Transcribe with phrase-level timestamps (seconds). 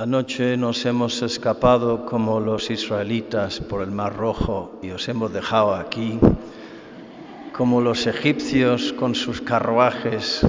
[0.00, 5.74] Anoche nos hemos escapado como los israelitas por el Mar Rojo y os hemos dejado
[5.74, 6.20] aquí,
[7.52, 10.42] como los egipcios con sus carruajes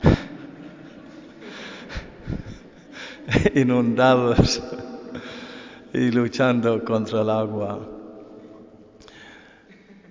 [3.54, 4.62] inundados
[5.92, 7.86] y luchando contra el agua.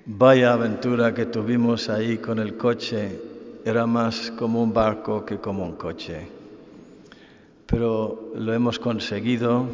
[0.05, 3.19] Vaya aventura que tuvimos ahí con el coche,
[3.65, 6.34] era más como un barco que como un coche.
[7.65, 9.65] Pero lo hemos conseguido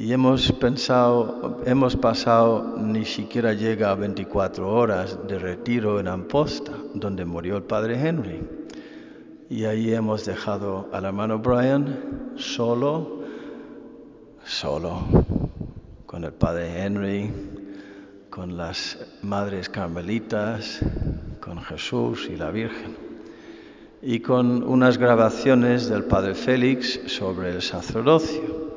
[0.00, 6.72] y hemos pensado, hemos pasado, ni siquiera llega a 24 horas de retiro en Amposta,
[6.94, 8.40] donde murió el padre Henry.
[9.50, 13.24] Y ahí hemos dejado al hermano Brian solo,
[14.42, 15.02] solo,
[16.06, 17.30] con el padre Henry,
[18.30, 20.80] con las madres carmelitas,
[21.40, 23.09] con Jesús y la Virgen,
[24.02, 28.70] y con unas grabaciones del padre Félix sobre el sacerdocio.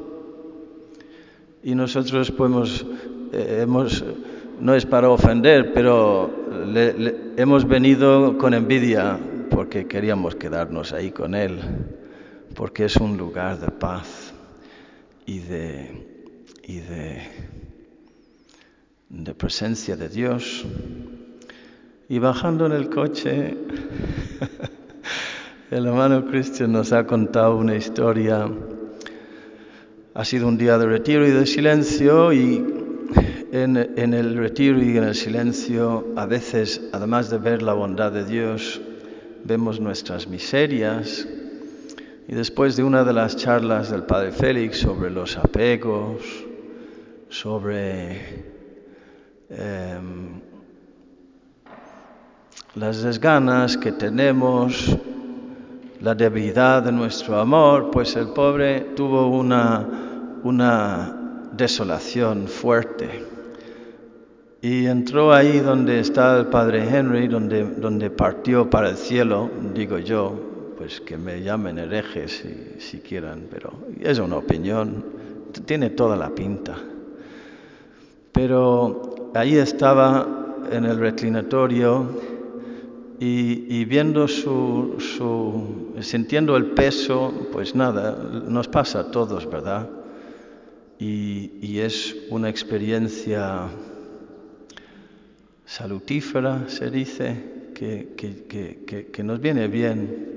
[1.64, 2.86] Y nosotros pues,
[3.32, 4.04] hemos,
[4.60, 6.30] no es para ofender, pero
[6.66, 9.18] le, le, hemos venido con envidia
[9.50, 11.60] porque queríamos quedarnos ahí con él,
[12.56, 14.34] porque es un lugar de paz
[15.26, 16.28] y de,
[16.64, 17.22] y de,
[19.10, 20.66] de presencia de Dios.
[22.10, 23.58] Y bajando en el coche,
[25.74, 28.48] el hermano Christian nos ha contado una historia.
[30.14, 32.64] Ha sido un día de retiro y de silencio y
[33.52, 38.12] en, en, el retiro y en el silencio a veces, además de ver la bondad
[38.12, 38.82] de Dios,
[39.46, 41.28] vemos nuestras miserias.
[42.28, 46.22] Y después de una de las charlas del Padre Félix sobre los apegos,
[47.30, 48.46] sobre
[49.50, 50.00] eh,
[52.76, 55.00] las desganas que tenemos,
[56.04, 59.88] la debilidad de nuestro amor, pues el pobre tuvo una,
[60.44, 63.24] una desolación fuerte.
[64.62, 69.98] Y entró ahí donde está el padre Henry, donde, donde partió para el cielo, digo
[69.98, 73.72] yo, pues que me llamen herejes si, si quieran, pero
[74.02, 75.06] es una opinión,
[75.66, 76.76] tiene toda la pinta.
[78.34, 80.28] Pero ahí estaba
[80.70, 82.33] en el reclinatorio
[83.26, 88.18] y, viendo su, su, sintiendo el peso, pues nada,
[88.48, 89.90] nos pasa a todos, ¿verdad?
[91.00, 93.70] Y, y es una experiencia
[95.66, 98.44] salutífera, se dice, que, que,
[98.86, 100.34] que, que, nos viene bien.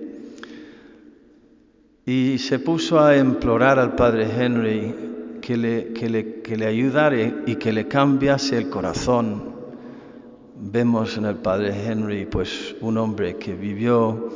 [2.07, 4.95] Y se puso a implorar al padre Henry
[5.43, 9.56] que le, que le, que le ayudara y que le cambiase el corazón.
[10.59, 14.31] Vemos en el padre Henry pues un hombre que vivió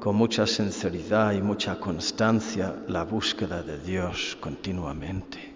[0.00, 5.52] con mucha sinceridad y mucha constancia la búsqueda de Dios continuamente.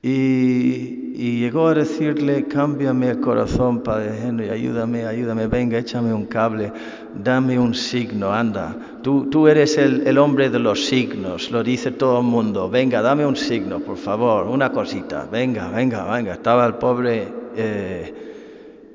[0.00, 6.72] Y, llegó a decirle, cámbiame el corazón, Padre Henry, ayúdame, ayúdame, venga, échame un cable,
[7.14, 8.76] dame un signo, anda.
[9.02, 12.70] Tú, tú eres el, el, hombre de los signos, lo dice todo el mundo.
[12.70, 15.28] Venga, dame un signo, por favor, una cosita.
[15.30, 16.34] Venga, venga, venga.
[16.34, 18.28] Estaba el pobre eh,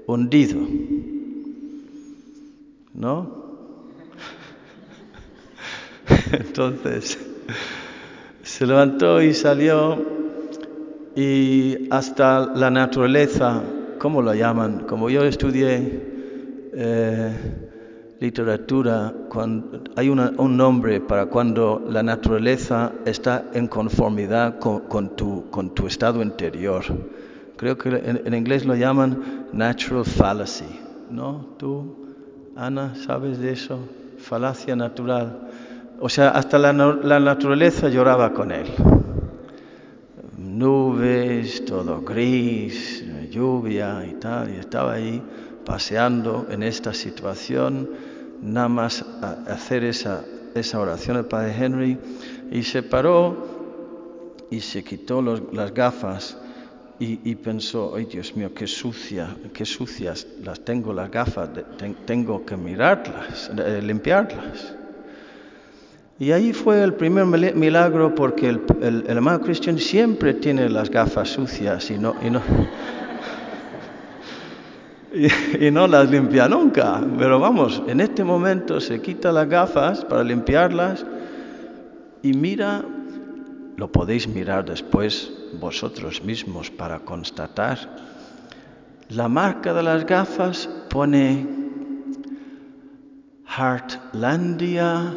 [0.08, 0.60] hundido.
[2.94, 3.44] ¿No?
[6.32, 7.20] Entonces,
[8.44, 10.24] se levantó y salió
[11.16, 13.62] y hasta la naturaleza,
[14.00, 14.86] ¿cómo lo llaman?
[14.88, 16.14] Como yo estudié
[16.74, 17.32] eh,
[18.20, 25.16] literatura, cuando, hay una, un nombre para cuando la naturaleza está en conformidad con, con,
[25.16, 26.84] tu, con tu, estado interior.
[27.64, 30.68] Creo que en, en, inglés lo llaman natural fallacy,
[31.10, 31.46] ¿no?
[31.58, 31.96] ¿Tú,
[32.58, 33.80] Ana, sabes de eso?
[34.18, 35.48] Falacia natural.
[36.02, 38.68] O sea, hasta la, naturaleza lloraba con él
[40.38, 45.24] nubes, todo gris, lluvia y tal, y estaba ahí
[45.66, 47.90] paseando en esta situación,
[48.42, 50.26] nada más a hacer esa,
[50.78, 51.98] oración el padre Henry,
[52.52, 53.38] y se paró
[54.52, 56.43] y se quitó las gafas
[57.04, 61.50] y, y, pensó, ay Dios mío, qué sucia, qué sucias las tengo las gafas,
[62.06, 64.74] tengo que mirarlas, eh, limpiarlas.
[66.18, 70.90] Y ahí fue el primer milagro porque el, el, el, hermano Christian siempre tiene las
[70.90, 72.42] gafas sucias y no, y no,
[75.60, 77.06] y, y no las limpia nunca.
[77.18, 81.06] Pero vamos, en este momento se quita las gafas para limpiarlas
[82.22, 82.86] y mira,
[83.78, 87.78] lo podéis mirar después vosotros mismos para constatar.
[89.10, 91.48] La marca de las gafas pone
[93.48, 95.14] Heartlandia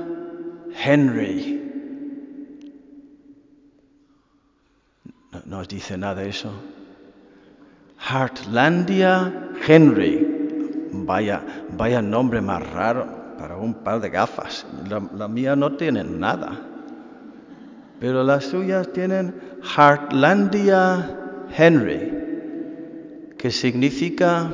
[0.84, 1.62] Henry.
[5.44, 6.50] No, os dice nada eso.
[7.98, 10.88] Heartlandia Henry.
[10.92, 11.42] Vaya,
[11.76, 13.06] vaya nombre más raro
[13.38, 14.66] para un par de gafas.
[14.88, 16.75] La mía no tiene nada.
[18.00, 21.16] Pero las suyas tienen Heartlandia
[21.56, 22.12] Henry,
[23.38, 24.50] que significa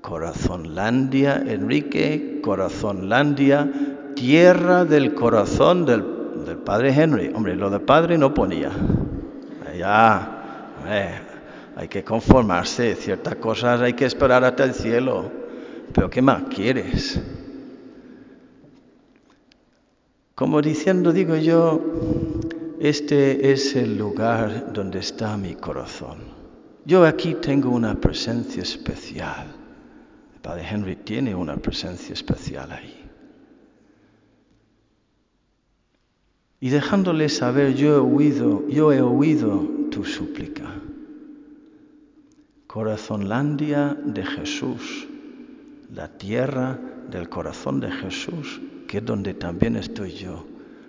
[0.00, 3.70] Corazonlandia, Enrique, Corazonlandia,
[4.14, 6.04] tierra del corazón del,
[6.46, 7.32] del, padre Henry.
[7.34, 8.70] Hombre, lo de padre no ponía.
[9.76, 10.38] Ya,
[11.76, 15.30] hay que conformarse, ciertas cosas hay que esperar hasta el cielo.
[15.92, 17.20] Pero ¿qué más quieres?
[20.38, 21.82] Como diciendo, digo yo,
[22.78, 26.18] este es el lugar donde está mi corazón.
[26.84, 29.48] Yo aquí tengo una presencia especial.
[30.32, 33.04] El Padre Henry tiene una presencia especial ahí.
[36.60, 40.72] Y dejándole saber, yo he oído, yo he oído tu súplica.
[42.68, 45.08] Corazonlandia de Jesús,
[45.92, 46.78] la tierra
[47.10, 50.44] del corazón de Jesús, que es donde también estoy yo.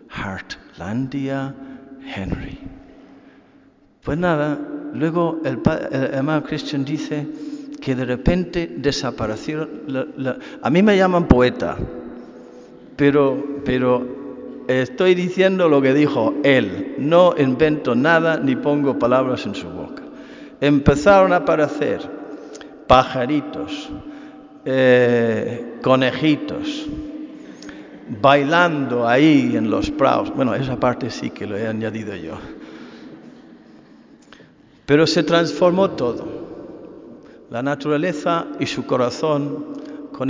[0.10, 1.54] Heartlandia
[2.16, 2.58] Henry.
[4.02, 4.58] Pues nada,
[4.94, 5.60] luego el,
[5.92, 7.28] hermano Christian dice
[7.80, 8.78] que de repente
[9.88, 11.78] la, a mí me llaman poeta,
[12.96, 16.96] pero, pero estoy diciendo lo que dijo él.
[16.98, 20.04] No invento nada ni pongo palabras en su boca.
[20.62, 22.02] Empezaron a aparecer
[22.88, 23.90] pajaritos,
[24.66, 26.88] eh, conejitos,
[28.10, 30.34] bailando ahí en los prados.
[30.36, 32.38] Bueno, esa parte sí que lo he añadido yo.
[34.86, 36.40] Pero se transformó todo.
[37.52, 39.80] La naturaleza y su corazón
[40.12, 40.30] con,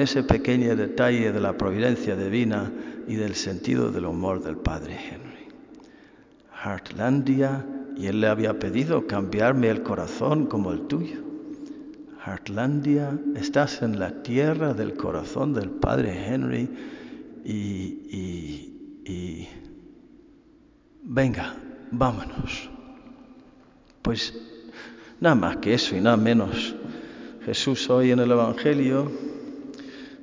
[0.00, 2.72] ese pequeño detalle de la providencia divina
[3.06, 5.48] y del sentido del humor del Padre Henry.
[6.64, 7.64] Heartlandia,
[7.96, 11.20] y él le había pedido cambiarme el corazón como el tuyo.
[12.24, 16.68] Heartlandia, estás en la tierra del corazón del Padre Henry
[17.44, 19.48] y,
[21.02, 21.56] venga,
[21.90, 22.68] vámonos.
[24.02, 24.34] Pues
[25.20, 26.74] nada más que eso y nada menos.
[27.44, 29.10] Jesús hoy en el Evangelio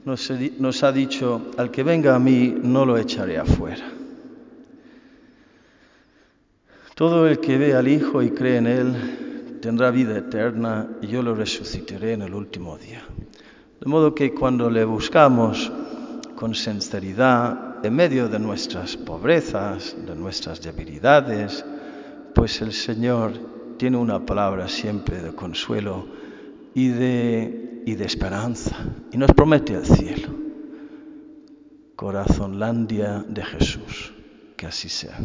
[0.05, 3.85] nos, nos ha dicho, al que venga a mí no lo echaré afuera.
[6.95, 11.23] Todo el que ve al Hijo y cree en Él tendrá vida eterna y yo
[11.23, 13.03] lo resucitaré en el último día.
[13.79, 15.71] De modo que cuando le buscamos
[16.35, 21.65] con sinceridad, en medio de nuestras pobrezas, de nuestras debilidades,
[22.33, 23.33] pues el Señor
[23.77, 26.07] tiene una palabra siempre de consuelo
[26.73, 28.75] y de, y de esperanza
[29.11, 30.29] y nos promete el cielo.
[31.95, 34.13] Corazonlandia de Jesús,
[34.57, 35.17] que así sea.